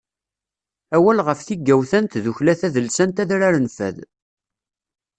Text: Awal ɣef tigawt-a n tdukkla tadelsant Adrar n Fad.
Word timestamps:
Awal 0.95 1.17
ɣef 1.27 1.39
tigawt-a 1.41 1.99
n 2.03 2.05
tdukkla 2.07 2.53
tadelsant 2.59 3.21
Adrar 3.23 3.55
n 3.59 3.67
Fad. 3.77 3.97